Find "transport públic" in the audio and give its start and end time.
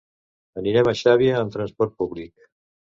1.59-2.37